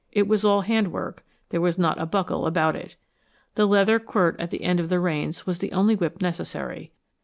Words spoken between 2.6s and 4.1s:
it. The leather